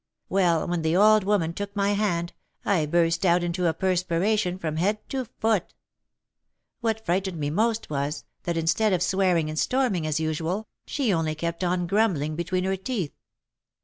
Well, 0.29 0.67
when 0.67 0.81
the 0.81 0.95
old 0.97 1.23
woman 1.25 1.53
took 1.53 1.75
my 1.75 1.91
hand, 1.93 2.33
I 2.65 2.87
burst 2.87 3.23
out 3.23 3.43
into 3.43 3.67
a 3.67 3.73
perspiration 3.75 4.57
from 4.57 4.77
head 4.77 4.97
to 5.09 5.25
foot. 5.37 5.75
What 6.79 7.05
frightened 7.05 7.37
me 7.37 7.51
most 7.51 7.87
was, 7.91 8.25
that, 8.45 8.57
instead 8.57 8.93
of 8.93 9.03
swearing 9.03 9.47
and 9.47 9.59
storming 9.59 10.07
as 10.07 10.19
usual, 10.19 10.67
she 10.87 11.13
only 11.13 11.35
kept 11.35 11.63
on 11.63 11.85
grumbling 11.85 12.35
between 12.35 12.63
her 12.63 12.77
teeth. 12.77 13.13